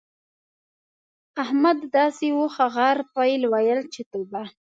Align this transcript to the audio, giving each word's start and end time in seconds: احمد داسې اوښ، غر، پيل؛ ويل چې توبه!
احمد 1.43 1.77
داسې 1.95 2.27
اوښ، 2.37 2.55
غر، 2.75 2.97
پيل؛ 3.13 3.41
ويل 3.53 3.79
چې 3.93 4.01
توبه! 4.11 4.43